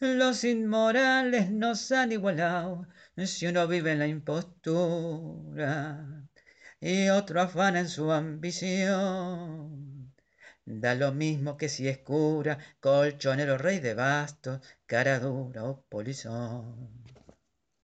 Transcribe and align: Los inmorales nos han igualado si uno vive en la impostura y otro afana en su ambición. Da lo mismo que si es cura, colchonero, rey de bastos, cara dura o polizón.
Los 0.00 0.44
inmorales 0.44 1.50
nos 1.50 1.90
han 1.92 2.12
igualado 2.12 2.86
si 3.26 3.46
uno 3.46 3.66
vive 3.66 3.92
en 3.92 3.98
la 3.98 4.06
impostura 4.06 6.04
y 6.80 7.08
otro 7.08 7.40
afana 7.40 7.80
en 7.80 7.88
su 7.88 8.12
ambición. 8.12 10.12
Da 10.64 10.94
lo 10.94 11.12
mismo 11.12 11.56
que 11.56 11.68
si 11.68 11.88
es 11.88 11.98
cura, 11.98 12.58
colchonero, 12.80 13.58
rey 13.58 13.80
de 13.80 13.94
bastos, 13.94 14.60
cara 14.86 15.18
dura 15.18 15.64
o 15.64 15.82
polizón. 15.88 17.02